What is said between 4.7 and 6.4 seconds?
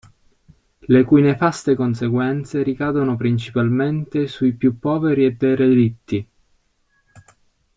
poveri e derelitti.